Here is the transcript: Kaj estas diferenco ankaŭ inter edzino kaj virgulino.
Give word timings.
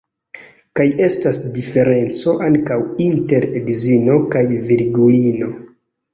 Kaj 0.77 0.85
estas 1.07 1.39
diferenco 1.57 2.33
ankaŭ 2.47 2.79
inter 3.09 3.47
edzino 3.61 4.19
kaj 4.35 4.45
virgulino. 4.73 5.55